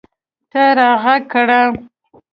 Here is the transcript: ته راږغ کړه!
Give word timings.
ته 0.51 0.61
راږغ 0.77 1.05
کړه! 1.31 1.61